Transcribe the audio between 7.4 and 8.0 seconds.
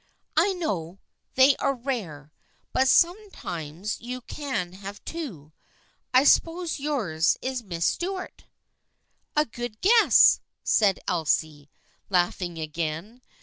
Miss